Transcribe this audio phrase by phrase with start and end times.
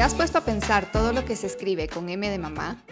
[0.00, 2.82] ¿Te has puesto a pensar todo lo que se escribe con M de mamá?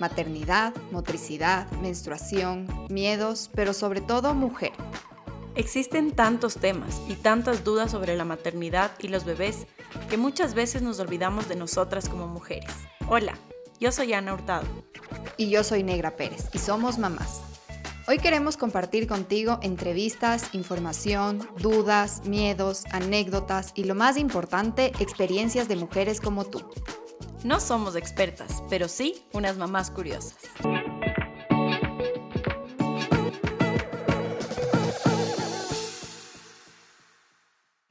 [0.00, 4.72] Maternidad, motricidad, menstruación, miedos, pero sobre todo mujer.
[5.54, 9.68] Existen tantos temas y tantas dudas sobre la maternidad y los bebés
[10.10, 12.74] que muchas veces nos olvidamos de nosotras como mujeres.
[13.08, 13.34] Hola,
[13.78, 14.66] yo soy Ana Hurtado.
[15.36, 17.40] Y yo soy Negra Pérez y somos mamás.
[18.10, 25.76] Hoy queremos compartir contigo entrevistas, información, dudas, miedos, anécdotas y lo más importante, experiencias de
[25.76, 26.64] mujeres como tú.
[27.44, 30.38] No somos expertas, pero sí unas mamás curiosas.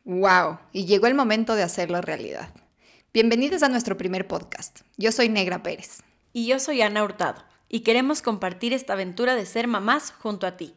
[0.04, 0.58] ¡Wow!
[0.74, 2.50] Y llegó el momento de hacerlo realidad.
[3.14, 4.80] Bienvenidos a nuestro primer podcast.
[4.98, 6.02] Yo soy Negra Pérez.
[6.34, 10.58] Y yo soy Ana Hurtado y queremos compartir esta aventura de ser mamás junto a
[10.58, 10.76] ti,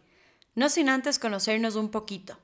[0.55, 2.39] no sin antes conocernos un poquito.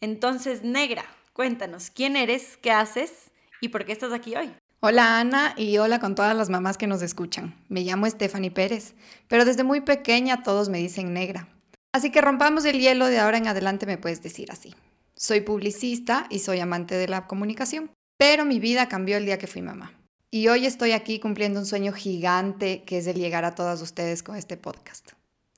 [0.00, 3.30] Entonces, negra, cuéntanos, ¿quién eres, qué haces
[3.60, 4.52] y por qué estás aquí hoy?
[4.80, 7.56] Hola Ana y hola con todas las mamás que nos escuchan.
[7.68, 8.94] Me llamo Stephanie Pérez,
[9.26, 11.48] pero desde muy pequeña todos me dicen negra.
[11.92, 14.76] Así que rompamos el hielo, de ahora en adelante me puedes decir así.
[15.16, 19.48] Soy publicista y soy amante de la comunicación, pero mi vida cambió el día que
[19.48, 19.92] fui mamá.
[20.30, 24.22] Y hoy estoy aquí cumpliendo un sueño gigante que es el llegar a todas ustedes
[24.22, 25.12] con este podcast.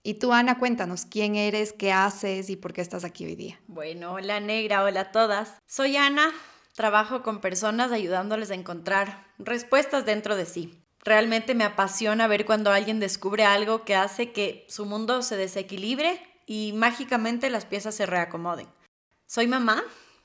[0.04, 3.60] Y tú, Ana, cuéntanos quién eres, qué haces y por qué estás aquí hoy día.
[3.66, 5.58] Bueno, hola negra, hola a todas.
[5.66, 6.30] Soy Ana,
[6.74, 10.80] trabajo con personas ayudándoles a encontrar respuestas dentro de sí.
[11.02, 16.22] Realmente me apasiona ver cuando alguien descubre algo que hace que su mundo se desequilibre
[16.46, 18.68] y mágicamente las piezas se reacomoden.
[19.26, 19.82] Soy mamá,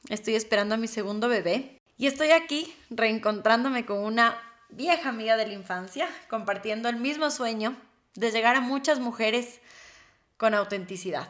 [0.10, 4.38] estoy esperando a mi segundo bebé y estoy aquí reencontrándome con una
[4.70, 7.76] vieja amiga de la infancia, compartiendo el mismo sueño
[8.16, 9.60] de llegar a muchas mujeres
[10.38, 11.30] con autenticidad.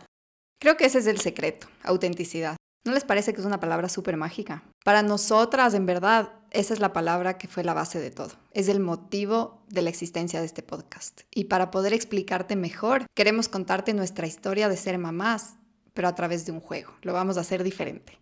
[0.59, 2.55] Creo que ese es el secreto, autenticidad.
[2.85, 4.63] ¿No les parece que es una palabra súper mágica?
[4.83, 8.31] Para nosotras, en verdad, esa es la palabra que fue la base de todo.
[8.51, 11.21] Es el motivo de la existencia de este podcast.
[11.33, 15.55] Y para poder explicarte mejor, queremos contarte nuestra historia de ser mamás,
[15.93, 16.93] pero a través de un juego.
[17.01, 18.19] Lo vamos a hacer diferente.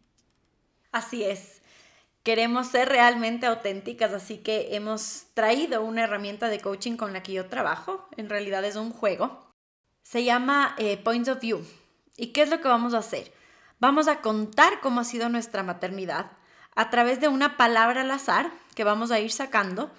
[0.92, 1.63] Así es
[2.24, 7.34] queremos ser realmente auténticas, así que hemos traído una herramienta de coaching con la que
[7.34, 9.52] yo trabajo, en realidad es un juego,
[10.02, 11.66] se llama eh, Points of View.
[12.16, 13.34] ¿Y qué es lo que vamos a hacer?
[13.80, 16.32] Vamos a contar cómo ha sido nuestra maternidad
[16.76, 19.92] a través de una palabra al azar que vamos a ir sacando,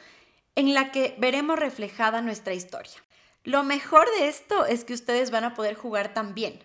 [0.57, 2.95] en la que veremos reflejada nuestra historia.
[3.43, 6.65] Lo mejor de esto es que ustedes van a poder jugar también.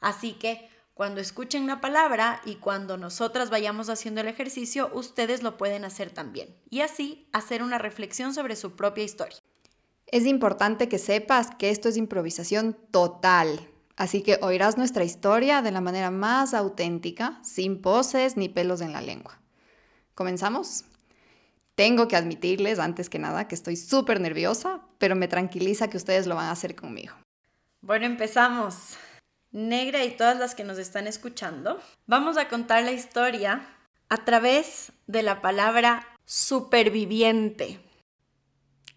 [0.00, 0.68] Así que
[0.98, 6.10] cuando escuchen una palabra y cuando nosotras vayamos haciendo el ejercicio, ustedes lo pueden hacer
[6.10, 6.56] también.
[6.70, 9.38] Y así hacer una reflexión sobre su propia historia.
[10.08, 13.70] Es importante que sepas que esto es improvisación total.
[13.94, 18.92] Así que oirás nuestra historia de la manera más auténtica, sin poses ni pelos en
[18.92, 19.40] la lengua.
[20.16, 20.84] ¿Comenzamos?
[21.76, 26.26] Tengo que admitirles, antes que nada, que estoy súper nerviosa, pero me tranquiliza que ustedes
[26.26, 27.14] lo van a hacer conmigo.
[27.82, 28.98] Bueno, empezamos.
[29.50, 33.66] Negra y todas las que nos están escuchando, vamos a contar la historia
[34.10, 37.80] a través de la palabra superviviente.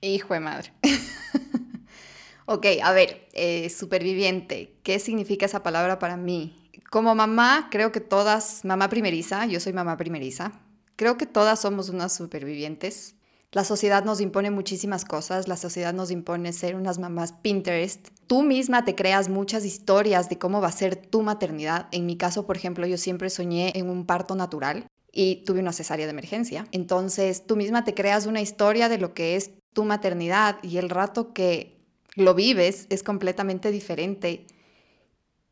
[0.01, 0.73] Hijo de madre.
[2.45, 6.69] ok, a ver, eh, superviviente, ¿qué significa esa palabra para mí?
[6.89, 10.51] Como mamá, creo que todas, mamá primeriza, yo soy mamá primeriza,
[10.97, 13.15] creo que todas somos unas supervivientes
[13.51, 18.07] la sociedad nos impone muchísimas cosas, la sociedad nos impone ser unas mamás Pinterest.
[18.25, 21.89] Tú misma te creas muchas historias de cómo va a ser tu maternidad.
[21.91, 25.73] En mi caso, por ejemplo, yo siempre soñé en un parto natural y tuve una
[25.73, 26.65] cesárea de emergencia.
[26.71, 30.89] Entonces, tú misma te creas una historia de lo que es tu maternidad y el
[30.89, 31.77] rato que
[32.15, 34.45] lo vives es completamente diferente.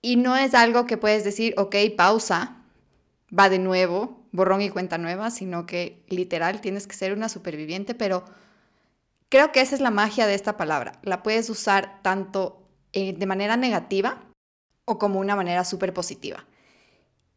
[0.01, 2.63] Y no es algo que puedes decir, ok, pausa,
[3.37, 7.95] va de nuevo, borrón y cuenta nueva, sino que literal tienes que ser una superviviente,
[7.95, 8.25] pero
[9.29, 10.93] creo que esa es la magia de esta palabra.
[11.03, 14.23] La puedes usar tanto eh, de manera negativa
[14.85, 16.45] o como una manera súper positiva.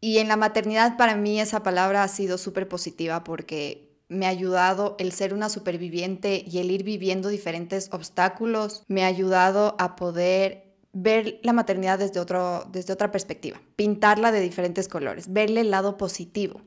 [0.00, 4.30] Y en la maternidad para mí esa palabra ha sido súper positiva porque me ha
[4.30, 9.96] ayudado el ser una superviviente y el ir viviendo diferentes obstáculos, me ha ayudado a
[9.96, 15.70] poder ver la maternidad desde, otro, desde otra perspectiva, pintarla de diferentes colores, verle el
[15.70, 16.60] lado positivo.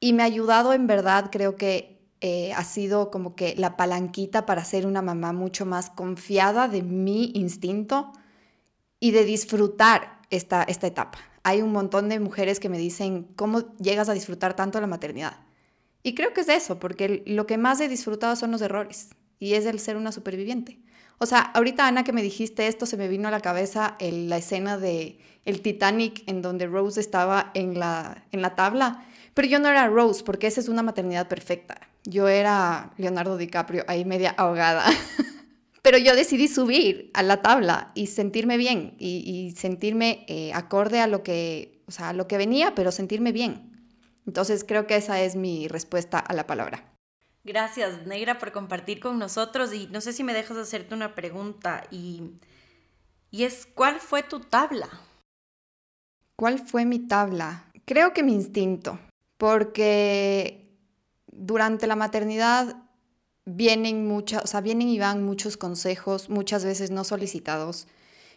[0.00, 4.44] Y me ha ayudado en verdad, creo que eh, ha sido como que la palanquita
[4.44, 8.12] para ser una mamá mucho más confiada de mi instinto
[8.98, 11.18] y de disfrutar esta, esta etapa.
[11.42, 15.38] Hay un montón de mujeres que me dicen, ¿cómo llegas a disfrutar tanto la maternidad?
[16.02, 19.54] Y creo que es eso, porque lo que más he disfrutado son los errores y
[19.54, 20.80] es el ser una superviviente.
[21.18, 24.38] O sea, ahorita Ana que me dijiste esto, se me vino a la cabeza la
[24.38, 29.04] escena de el Titanic en donde Rose estaba en la, en la tabla
[29.34, 31.88] pero yo no era Rose porque esa es una maternidad perfecta.
[32.04, 34.84] Yo era Leonardo DiCaprio, ahí media ahogada.
[35.82, 41.06] Pero yo decidí subir a la tabla y sentirme bien y, sentirme eh, acorde a
[41.06, 43.70] lo, que, o sea, a lo que venía, pero sentirme bien.
[44.26, 46.84] Entonces creo que esa es mi respuesta a la palabra.
[47.44, 49.72] Gracias, Negra, por compartir con nosotros.
[49.72, 51.84] Y no sé si me dejas hacerte una pregunta.
[51.90, 52.32] Y,
[53.30, 54.88] y es, ¿cuál fue tu tabla?
[56.36, 57.70] ¿Cuál fue mi tabla?
[57.86, 58.98] Creo que mi instinto,
[59.40, 60.76] porque
[61.32, 62.76] durante la maternidad
[63.46, 67.88] vienen muchas, o sea, vienen y van muchos consejos, muchas veces no solicitados.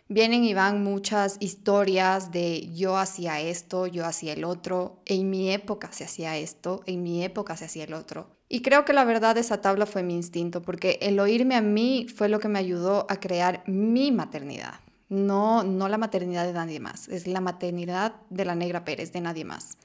[0.07, 5.51] Vienen y van muchas historias de yo hacía esto, yo hacía el otro, en mi
[5.51, 8.29] época se hacía esto, en mi época se hacía el otro.
[8.47, 12.07] Y creo que la verdad esa tabla fue mi instinto, porque el oírme a mí
[12.15, 14.75] fue lo que me ayudó a crear mi maternidad.
[15.09, 19.19] No, no la maternidad de nadie más, es la maternidad de la Negra Pérez, de
[19.19, 19.77] nadie más.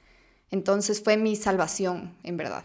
[0.51, 2.63] Entonces fue mi salvación, en verdad.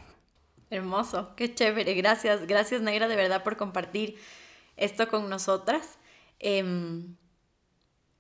[0.71, 1.95] Hermoso, qué chévere.
[1.95, 4.19] Gracias, gracias Negra de verdad por compartir
[4.77, 5.99] esto con nosotras.
[6.41, 7.17] Em,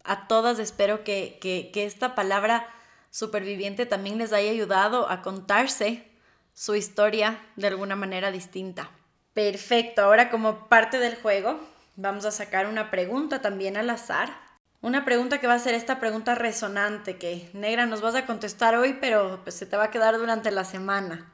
[0.05, 2.69] a todas espero que, que, esta palabra
[3.11, 6.07] superviviente también les haya ayudado a contarse
[6.53, 8.91] su historia de alguna manera distinta.
[9.33, 11.59] Perfecto, ahora como parte del juego
[11.97, 14.44] vamos a sacar una pregunta también al azar.
[14.85, 18.75] Una pregunta que va a ser esta pregunta resonante que negra nos vas a contestar
[18.75, 21.33] hoy, pero pues se te va a quedar durante la semana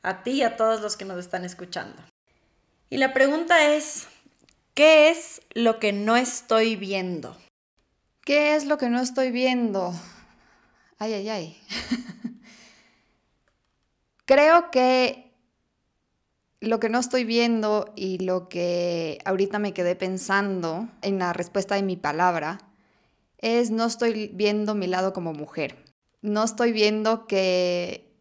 [0.00, 2.02] a ti y a todos los que nos están escuchando.
[2.88, 4.08] Y la pregunta es,
[4.72, 7.36] ¿qué es lo que no estoy viendo?
[8.24, 9.92] ¿Qué es lo que no estoy viendo?
[10.98, 11.62] Ay, ay, ay.
[14.24, 15.34] Creo que
[16.62, 21.74] lo que no estoy viendo y lo que ahorita me quedé pensando en la respuesta
[21.74, 22.65] de mi palabra
[23.38, 25.76] es no estoy viendo mi lado como mujer.
[26.22, 28.12] No estoy viendo que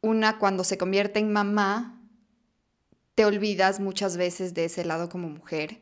[0.00, 2.02] una, cuando se convierte en mamá,
[3.14, 5.80] te olvidas muchas veces de ese lado como mujer.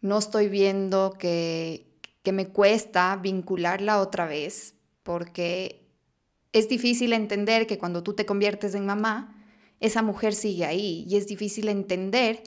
[0.00, 1.86] No estoy viendo que,
[2.22, 5.86] que me cuesta vincularla otra vez, porque
[6.52, 9.34] es difícil entender que cuando tú te conviertes en mamá,
[9.80, 12.42] esa mujer sigue ahí y es difícil entender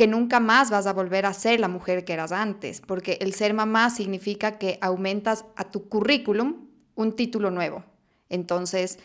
[0.00, 3.34] que nunca más vas a volver a ser la mujer que eras antes, porque el
[3.34, 7.84] ser mamá significa que aumentas a tu currículum un título nuevo.
[8.30, 8.98] Entonces,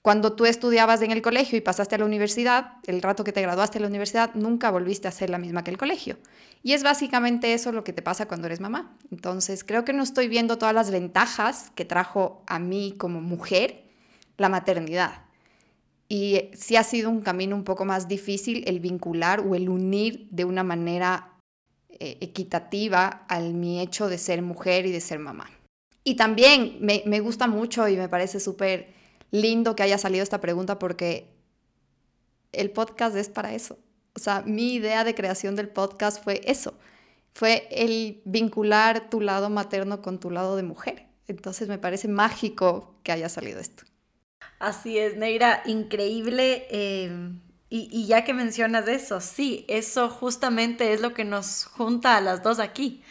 [0.00, 3.42] cuando tú estudiabas en el colegio y pasaste a la universidad, el rato que te
[3.42, 6.16] graduaste de la universidad, nunca volviste a ser la misma que el colegio.
[6.62, 8.96] Y es básicamente eso lo que te pasa cuando eres mamá.
[9.10, 13.84] Entonces, creo que no estoy viendo todas las ventajas que trajo a mí como mujer
[14.38, 15.24] la maternidad.
[16.12, 20.26] Y sí ha sido un camino un poco más difícil el vincular o el unir
[20.32, 21.38] de una manera
[21.88, 25.48] eh, equitativa al mi hecho de ser mujer y de ser mamá.
[26.02, 28.92] Y también me, me gusta mucho y me parece súper
[29.30, 31.30] lindo que haya salido esta pregunta porque
[32.50, 33.78] el podcast es para eso.
[34.14, 36.74] O sea, mi idea de creación del podcast fue eso,
[37.34, 41.06] fue el vincular tu lado materno con tu lado de mujer.
[41.28, 43.84] Entonces me parece mágico que haya salido esto.
[44.60, 46.66] Así es, Neira, increíble.
[46.70, 47.40] Em,
[47.70, 52.42] y, ya que mencionas eso, sí, eso justamente es lo que nos junta a las
[52.42, 53.02] dos aquí.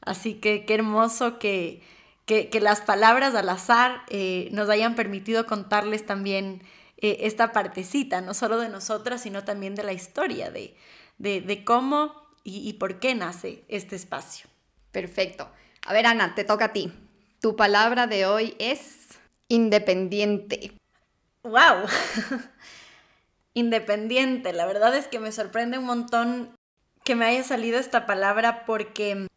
[0.00, 1.82] Así que qué hermoso que,
[2.24, 6.62] que, las palabras al azar eh, nos hayan permitido contarles también
[6.98, 10.76] eh, esta partecita, no solo de nosotras, sino también de la historia, de,
[11.18, 14.48] de, cómo y, y, por qué nace este espacio.
[14.92, 15.50] Perfecto.
[15.86, 16.90] A ver, Ana, te toca a ti.
[17.40, 19.08] Tu palabra de hoy es
[19.48, 20.72] independiente.
[21.46, 21.86] ¡Wow!
[23.54, 24.52] independiente.
[24.52, 26.50] La verdad es que me sorprende un montón
[27.04, 29.28] que me haya salido esta palabra porque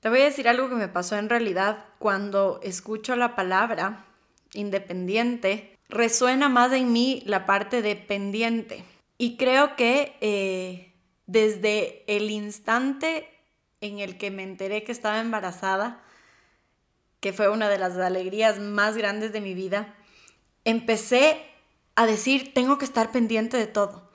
[0.00, 4.06] te voy a decir algo que me pasó en realidad cuando escucho la palabra
[4.54, 5.76] independiente.
[5.90, 8.82] Resuena más en mí la parte de pendiente.
[9.18, 10.94] Y creo que eh,
[11.26, 13.28] desde el instante
[13.82, 16.02] en el que me enteré que estaba embarazada,
[17.20, 19.94] que fue una de las alegrías más grandes de mi vida,
[20.64, 21.44] empecé
[21.94, 24.10] a decir, tengo que estar pendiente de todo.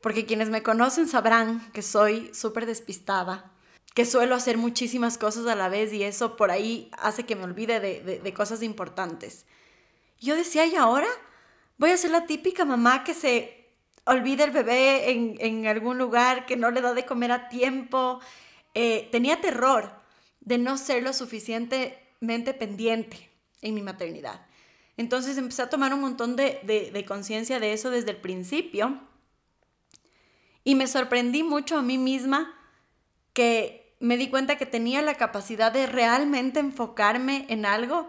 [0.00, 3.52] Porque quienes me conocen sabrán que soy súper despistada,
[3.94, 7.44] que suelo hacer muchísimas cosas a la vez y eso por ahí hace que me
[7.44, 9.46] olvide de, cosas importantes.
[10.20, 11.08] Yo decía, ¿y ahora?
[11.78, 13.68] Voy a ser la típica mamá que se
[14.04, 18.20] olvida el bebé en, algún lugar, que no le da de comer a tiempo.
[18.74, 19.90] Eh, tenía terror
[20.40, 23.30] de no ser lo suficientemente pendiente
[23.62, 24.45] en mi maternidad.
[24.96, 29.00] Entonces empecé a tomar un montón de, de conciencia de eso desde el principio
[30.64, 32.52] y me sorprendí mucho a mí misma
[33.32, 38.08] que me di cuenta que tenía la capacidad de realmente enfocarme en algo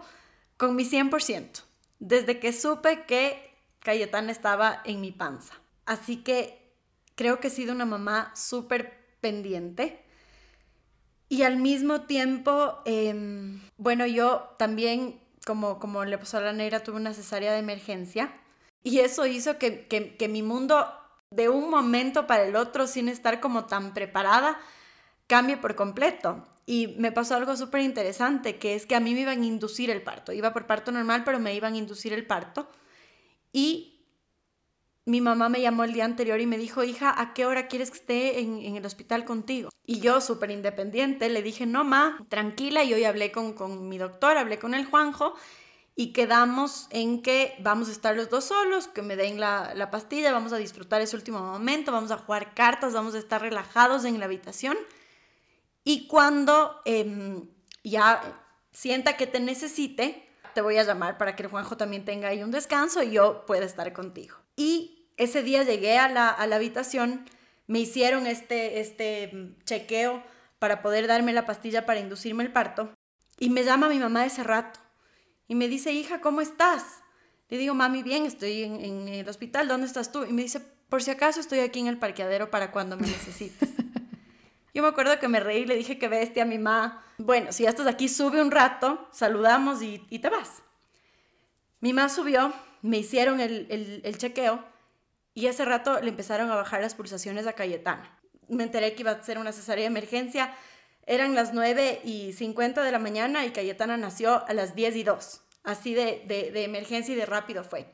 [0.56, 1.62] con mi 100%,
[2.00, 5.54] desde que supe que Cayetana estaba en mi panza.
[5.86, 6.74] Así que
[7.14, 10.04] creo que he sido una mamá súper pendiente.
[11.28, 16.82] Y al mismo tiempo, em, bueno, yo también, como, como le pasó a la negra,
[16.82, 18.30] tuve una cesárea de emergencia.
[18.84, 20.86] Y eso hizo que, que, que mi mundo,
[21.30, 24.60] de un momento para el otro, sin estar como tan preparada,
[25.26, 26.46] cambie por completo.
[26.66, 29.88] Y me pasó algo súper interesante, que es que a mí me iban a inducir
[29.88, 30.34] el parto.
[30.34, 32.68] Iba por parto normal, pero me iban a inducir el parto.
[33.50, 33.97] Y
[35.08, 37.90] mi mamá me llamó el día anterior y me dijo, hija, ¿a qué hora quieres
[37.90, 39.70] que esté en, el hospital contigo?
[39.86, 42.84] Y yo, súper independiente, le dije, no, ma, tranquila.
[42.84, 45.34] Y hoy hablé con, con mi doctor, hablé con el Juanjo
[45.96, 49.90] y quedamos en que vamos a estar los dos solos, que me den la, la,
[49.90, 54.04] pastilla, vamos a disfrutar ese último momento, vamos a jugar cartas, vamos a estar relajados
[54.04, 54.76] en la habitación.
[55.84, 57.48] Y cuando em,
[57.82, 62.28] ya sienta que te necesite, te voy a llamar para que el Juanjo también tenga
[62.28, 64.36] ahí un descanso y yo pueda estar contigo.
[64.54, 67.24] Y ese día llegué a la, habitación,
[67.66, 70.22] me hicieron este, este chequeo
[70.58, 72.92] para poder darme la pastilla para inducirme el parto
[73.38, 74.80] y me llama mi mamá ese rato
[75.48, 76.84] y me dice, hija, ¿cómo estás?
[77.48, 80.24] Le digo, mami, bien, estoy en, el hospital, ¿dónde estás tú?
[80.24, 83.70] Y me dice, por si acaso estoy aquí en el parqueadero para cuando me necesites.
[84.74, 87.02] Yo me acuerdo que me reí, le dije que bestia a mi mamá.
[87.16, 90.62] Bueno, si ya estás aquí, sube un rato, saludamos y, te vas.
[91.80, 94.62] Mi mamá subió, me hicieron el, el chequeo
[95.38, 98.18] y ese rato le empezaron a bajar las pulsaciones a Cayetana.
[98.48, 100.52] Me enteré que iba a ser una cesárea de emergencia.
[101.06, 105.04] Eran las 9 y 50 de la mañana y Cayetana nació a las 10 y
[105.04, 105.40] 2.
[105.62, 107.86] Así de, de, emergencia y de rápido fue.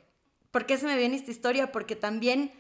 [0.53, 1.71] ¿Por qué se me viene esta historia?
[1.71, 2.51] Porque también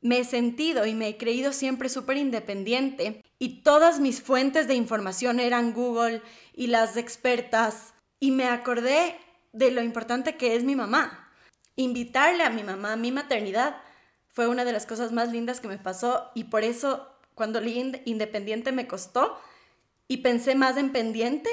[0.00, 4.74] me he sentido y me he creído siempre súper independiente y todas mis fuentes de
[4.74, 6.22] información eran Google
[6.54, 9.16] y las expertas y me acordé
[9.52, 11.30] de lo importante que es mi mamá.
[11.76, 13.76] Invitarle a mi mamá a mi maternidad
[14.32, 17.92] fue una de las cosas más lindas que me pasó y por eso cuando leí
[18.04, 19.38] Independiente me costó
[20.08, 21.50] y pensé más en pendiente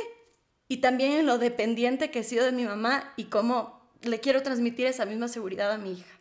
[0.68, 4.42] y también en lo dependiente que he sido de mi mamá y cómo le quiero
[4.42, 6.20] transmitir esa misma seguridad a mi hija.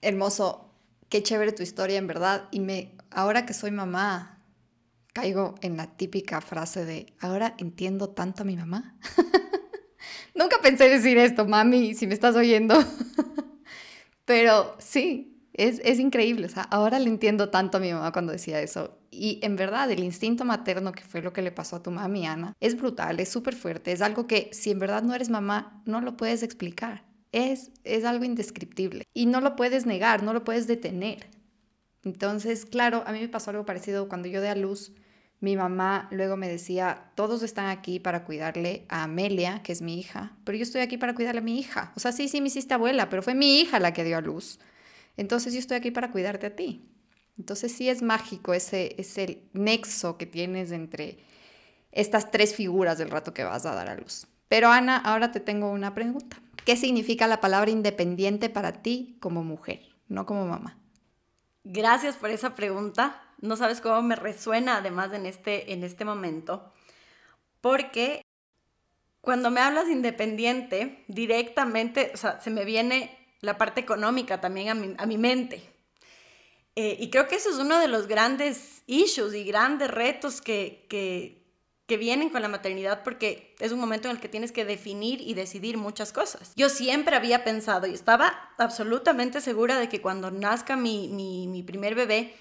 [0.00, 0.70] Hermoso,
[1.08, 4.42] qué chévere tu historia en verdad y me ahora que soy mamá
[5.12, 8.96] caigo en la típica frase de ahora entiendo tanto a mi mamá.
[10.34, 12.74] Nunca pensé decir esto, mami, si me estás oyendo.
[14.24, 18.60] Pero sí, es, increíble, o sea, ahora le entiendo tanto a mi mamá cuando decía
[18.60, 18.98] eso.
[19.10, 22.26] Y en verdad, el instinto materno, que fue lo que le pasó a tu mami,
[22.26, 25.82] Ana, es brutal, es súper fuerte, es algo que si en verdad no eres mamá,
[25.84, 27.04] no lo puedes explicar.
[27.32, 31.28] Es, es algo indescriptible y no lo puedes negar, no lo puedes detener.
[32.04, 34.92] Entonces, claro, a mí me pasó algo parecido cuando yo di a luz.
[35.40, 39.98] Mi mamá luego me decía, todos están aquí para cuidarle a Amelia, que es mi
[39.98, 41.92] hija, pero yo estoy aquí para cuidarle a mi hija.
[41.96, 44.20] O sea, sí, sí, me hiciste abuela, pero fue mi hija la que dio a
[44.20, 44.60] luz.
[45.16, 46.88] Entonces yo estoy aquí para cuidarte a ti.
[47.38, 51.18] Entonces sí es mágico ese, ese nexo que tienes entre
[51.90, 54.26] estas tres figuras del rato que vas a dar a luz.
[54.48, 56.38] Pero Ana, ahora te tengo una pregunta.
[56.64, 60.78] ¿Qué significa la palabra independiente para ti como mujer, no como mamá?
[61.64, 63.20] Gracias por esa pregunta.
[63.40, 66.72] No sabes cómo me resuena además en este, en este momento.
[67.60, 68.22] Porque
[69.20, 75.06] cuando me hablas independiente, directamente, o sea, se me viene la parte económica también a
[75.06, 75.62] mi, mente.
[76.76, 80.86] Eh, y creo que eso es uno de los grandes issues y grandes retos que,
[80.88, 81.42] que,
[81.98, 85.34] vienen con la maternidad porque es un momento en el que tienes que definir y
[85.34, 86.54] decidir muchas cosas.
[86.56, 91.62] Yo siempre había pensado y estaba absolutamente segura de que cuando nazca mi, mi, mi
[91.62, 92.34] primer bebé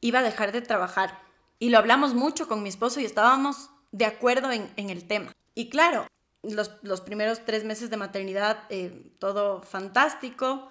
[0.00, 1.20] iba a dejar de trabajar.
[1.58, 5.30] Y lo hablamos mucho con mi esposo y estábamos de acuerdo en el tema.
[5.54, 6.06] Y claro,
[6.42, 10.70] los, primeros tres meses de maternidad, eh, todo fantástico.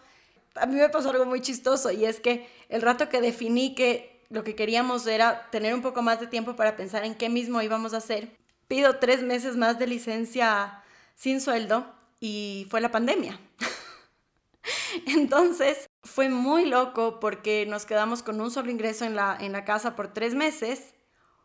[0.55, 4.23] A mí me pasó algo muy chistoso y es que el rato que definí que
[4.29, 7.61] lo que queríamos era tener un poco más de tiempo para pensar en qué mismo
[7.61, 10.81] íbamos a hacer, pido tres meses más de licencia
[11.15, 13.39] sin sueldo y fue la pandemia.
[15.07, 19.65] Entonces fue muy loco porque nos quedamos con un solo ingreso en la, en la
[19.65, 20.93] casa por tres meses,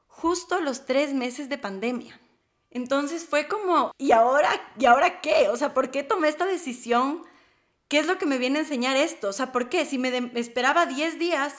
[0.06, 2.20] justo los tres meses de pandemia.
[2.70, 5.48] Entonces fue como, ¿y ahora, ¿y ahora qué?
[5.48, 7.24] O sea, ¿por qué tomé esta decisión?
[7.88, 9.28] ¿Qué es lo que me viene a enseñar esto?
[9.28, 9.84] O sea, ¿por qué?
[9.84, 11.54] Si me, esperaba 10 días,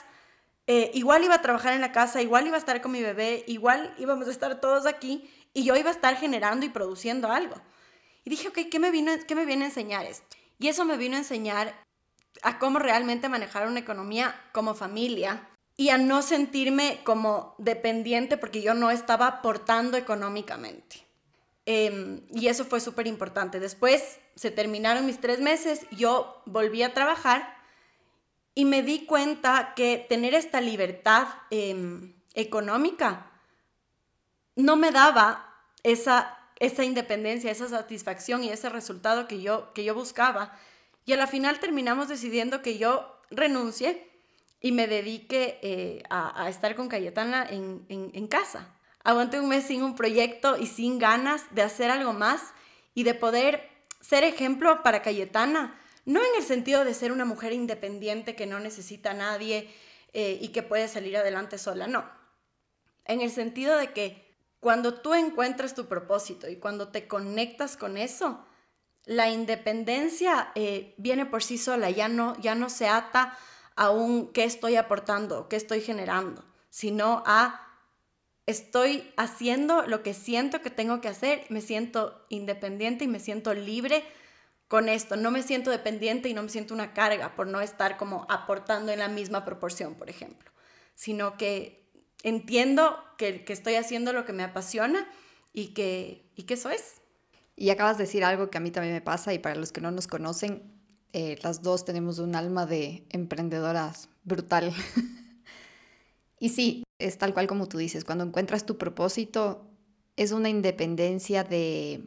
[0.66, 3.44] eh, igual iba a trabajar en la casa, igual iba a estar con mi bebé,
[3.46, 7.56] igual íbamos a estar todos aquí y yo iba a estar generando y produciendo algo.
[8.24, 10.36] Y dije, ok, ¿qué me, vino, qué me viene a enseñar esto?
[10.58, 11.74] Y eso me vino a enseñar
[12.42, 18.62] a cómo realmente manejar una economía como familia y a no sentirme como dependiente porque
[18.62, 21.06] yo no estaba aportando económicamente.
[21.64, 23.60] Em, y eso fue súper importante.
[23.60, 27.60] Después se terminaron mis tres meses, yo volví a trabajar
[28.54, 33.30] Y me di cuenta que tener esta libertad em, económica
[34.56, 39.94] no me daba esa, esa independencia, esa satisfacción y ese resultado que yo, que yo
[39.94, 40.58] buscaba.
[41.06, 44.11] Y a la final terminamos decidiendo que yo renuncie
[44.62, 48.68] y me dedique eh, a, estar con Cayetana en, casa.
[49.02, 52.40] Aguante un mes sin un proyecto y sin ganas de hacer algo más
[52.94, 53.68] y de poder
[54.00, 58.60] ser ejemplo para Cayetana, no en el sentido de ser una mujer independiente que no
[58.60, 59.68] necesita a nadie
[60.12, 62.08] eh, y que puede salir adelante sola, no.
[63.04, 67.96] En el sentido de que cuando tú encuentras tu propósito y cuando te conectas con
[67.96, 68.44] eso,
[69.04, 73.36] la independencia eh, viene por sí sola, ya no, ya no se ata
[73.82, 77.66] a un qué estoy aportando, qué estoy generando, sino a
[78.46, 83.54] estoy haciendo lo que siento que tengo que hacer, me siento independiente y me siento
[83.54, 84.04] libre
[84.68, 87.96] con esto, no me siento dependiente y no me siento una carga por no estar
[87.96, 90.52] como aportando en la misma proporción, por ejemplo,
[90.94, 91.84] sino que
[92.22, 95.08] entiendo que, estoy haciendo lo que me apasiona
[95.52, 97.00] y que, y que eso es.
[97.56, 99.80] Y acabas de decir algo que a mí también me pasa y para los que
[99.80, 100.81] no nos conocen,
[101.12, 104.72] eh, las dos tenemos un alma de emprendedoras brutal.
[106.38, 109.66] y sí, es tal cual como tú dices, cuando encuentras tu propósito,
[110.16, 112.04] es una independencia de,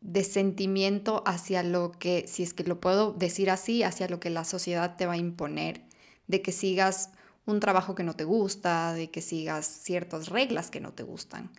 [0.00, 4.30] de sentimiento hacia lo que, si es que lo puedo decir así, hacia lo que
[4.30, 5.82] la sociedad te va a imponer,
[6.26, 7.10] de que sigas
[7.46, 11.50] un trabajo que no te gusta, de que sigas ciertas reglas que no te gustan.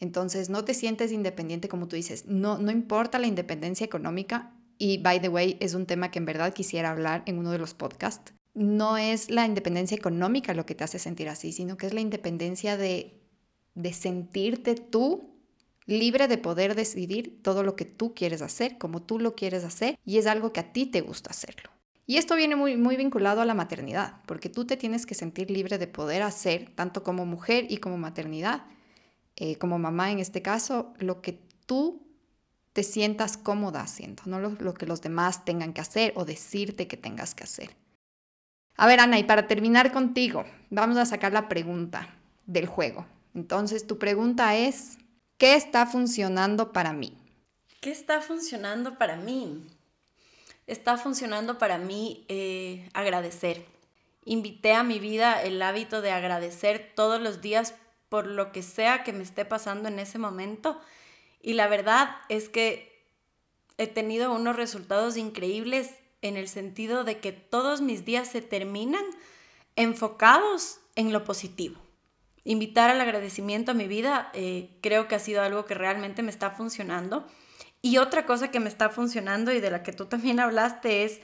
[0.00, 2.26] Entonces, no te sientes independiente como tú dices.
[2.26, 4.52] No, no importa la independencia económica.
[4.78, 7.58] Y, by the way, es un tema que en verdad quisiera hablar en uno de
[7.58, 8.32] los podcasts.
[8.54, 12.00] No es la independencia económica lo que te hace sentir así, sino que es la
[12.00, 13.20] independencia de,
[13.74, 15.34] de sentirte tú
[15.86, 19.98] libre de poder decidir todo lo que tú quieres hacer, como tú lo quieres hacer,
[20.04, 21.70] y es algo que a ti te gusta hacerlo.
[22.06, 25.50] Y esto viene muy, muy vinculado a la maternidad, porque tú te tienes que sentir
[25.50, 28.66] libre de poder hacer, tanto como mujer y como maternidad,
[29.36, 32.06] eh, como mamá en este caso, lo que tú
[32.74, 36.98] te sientas cómoda haciendo, no lo, que los demás tengan que hacer o decirte que
[36.98, 37.70] tengas que hacer.
[38.76, 43.06] A ver, Ana, y para terminar contigo, vamos a sacar la pregunta del juego.
[43.34, 44.98] Entonces, tu pregunta es,
[45.38, 47.16] ¿qué está funcionando para mí?
[47.80, 49.66] ¿Qué está funcionando para mí?
[50.66, 53.64] está funcionando para mí eh, agradecer.
[54.24, 57.74] Invité a mi vida el hábito de agradecer todos los días
[58.08, 60.80] por lo que sea que me esté pasando en ese momento.
[61.44, 63.04] Y la verdad es que
[63.76, 65.90] he tenido unos resultados increíbles
[66.22, 69.04] en el sentido de que todos mis días se terminan
[69.76, 71.78] enfocados en lo positivo.
[72.44, 76.30] Invitar al agradecimiento a mi vida eh, creo que ha sido algo que realmente me
[76.30, 77.26] está funcionando.
[77.82, 81.20] Y otra cosa que me está funcionando y de la que tú también hablaste es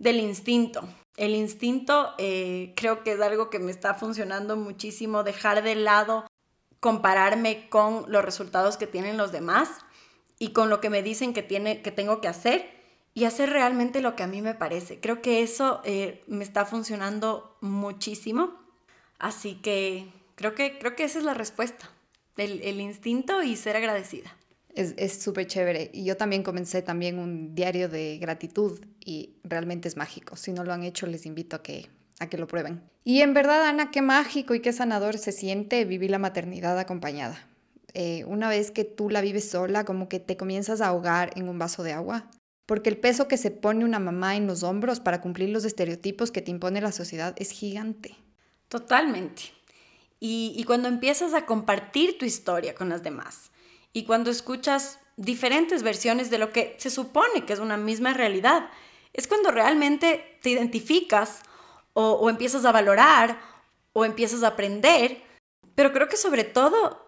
[0.00, 0.88] del instinto.
[1.16, 6.26] El instinto eh, creo que es algo que me está funcionando muchísimo, dejar de lado
[6.82, 9.68] compararme con los resultados que tienen los demás
[10.40, 12.68] y con lo que me dicen que, tiene, que tengo que hacer
[13.14, 14.98] y hacer realmente lo que a mí me parece.
[14.98, 18.60] Creo que eso eh, me está funcionando muchísimo.
[19.20, 21.88] Así que creo que, creo que esa es la respuesta,
[22.36, 24.36] el instinto y ser agradecida.
[24.74, 25.90] Es súper chévere.
[25.92, 30.34] Y yo también comencé también un diario de gratitud y realmente es mágico.
[30.34, 32.82] Si no lo han hecho, les invito a que, a que lo prueben.
[33.04, 37.48] Y en verdad, Ana, qué mágico y qué sanador se siente vivir la maternidad acompañada.
[37.94, 41.48] Eh, una vez que tú la vives sola, como que te comienzas a ahogar en
[41.48, 42.30] un vaso de agua.
[42.66, 46.30] Porque el peso que se pone una mamá en los hombros para cumplir los estereotipos
[46.30, 48.14] que te impone la sociedad es gigante.
[48.68, 49.42] Totalmente.
[50.20, 53.50] Y, y cuando empiezas a compartir tu historia con las demás,
[53.92, 58.70] y cuando escuchas diferentes versiones de lo que se supone que es una misma realidad,
[59.12, 61.42] es cuando realmente te identificas
[61.94, 63.38] o, empiezas a valorar
[63.92, 65.22] o empiezas a aprender,
[65.74, 67.06] pero creo que sobre todo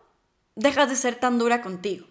[0.55, 2.07] dejas de ser tan dura contigo.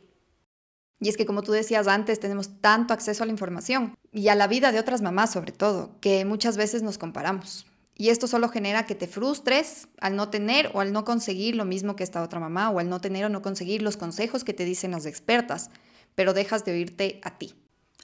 [1.00, 4.36] Y es que como tú decías antes, tenemos tanto acceso a la información y a
[4.36, 7.66] la vida de otras mamás sobre todo, que muchas veces nos comparamos.
[7.96, 11.66] Y esto solo genera que te frustres al no tener o al no conseguir lo
[11.66, 14.54] mismo que esta otra mamá o al no tener o no conseguir los consejos que
[14.54, 15.70] te dicen las expertas,
[16.16, 17.54] pero dejas de oírte a ti.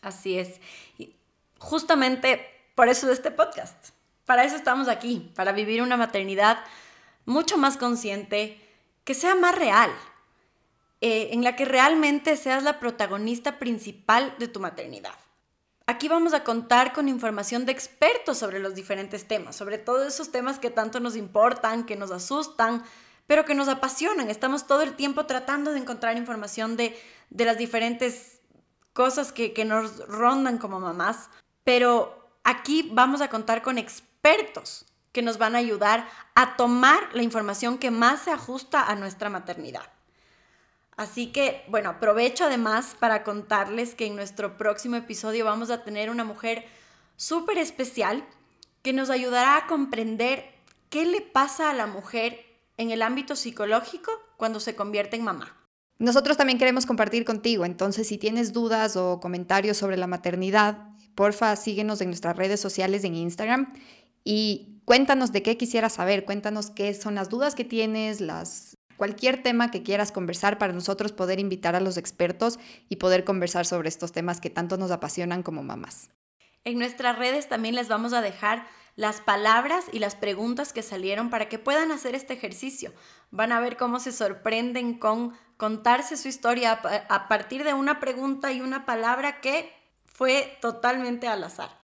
[0.02, 0.62] Así es.
[0.98, 1.16] Y
[1.58, 2.40] justamente
[2.76, 3.90] por eso de este podcast.
[4.30, 6.60] Para eso estamos aquí, para vivir una maternidad
[7.26, 8.62] mucho más consciente,
[9.04, 9.90] que sea más real,
[11.02, 15.16] eh, en la que realmente seas la protagonista principal de tu maternidad.
[15.88, 20.32] Aquí vamos a contar con información de expertos sobre los diferentes temas, sobre todos esos
[20.32, 22.84] temas que tanto nos importan, que nos asustan,
[23.26, 24.30] pero que nos apasionan.
[24.30, 26.96] Estamos todo el tiempo tratando de encontrar información de,
[27.32, 28.42] las diferentes
[28.94, 31.32] cosas que, que nos rondan como mamás,
[31.64, 33.80] pero aquí vamos a contar con
[34.22, 38.96] expertos que nos van a ayudar a tomar la información que más se ajusta a
[38.96, 39.92] nuestra maternidad.
[40.98, 46.10] Así que, bueno, aprovecho además para contarles que en nuestro próximo episodio vamos a tener
[46.10, 46.66] una mujer
[47.16, 48.26] súper especial
[48.82, 50.46] que nos ayudará a comprender
[50.90, 52.46] qué le pasa a la mujer
[52.78, 55.56] en el ámbito psicológico cuando se convierte en mamá.
[55.98, 61.56] Nosotros también queremos compartir contigo, entonces si tienes dudas o comentarios sobre la maternidad, porfa
[61.58, 63.74] síguenos en nuestras redes sociales en Instagram
[64.24, 69.42] y cuéntanos de qué quisieras saber, cuéntanos qué son las dudas que tienes, las cualquier
[69.42, 73.88] tema que quieras conversar para nosotros poder invitar a los expertos y poder conversar sobre
[73.88, 76.10] estos temas que tanto nos apasionan como mamás.
[76.66, 81.30] En nuestras redes también les vamos a dejar las palabras y las preguntas que salieron
[81.30, 82.92] para que puedan hacer este ejercicio.
[83.32, 88.52] Van a ver cómo se sorprenden con contarse su historia a partir de una pregunta
[88.52, 89.72] y una palabra que
[90.06, 91.79] fue totalmente al azar.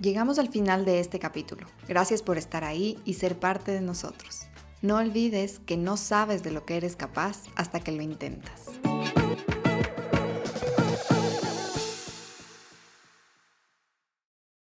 [0.00, 1.66] Llegamos al final de este capítulo.
[1.88, 4.46] Gracias por estar ahí y ser parte de nosotros.
[4.82, 8.66] No olvides que no sabes de lo que eres capaz hasta que lo intentas.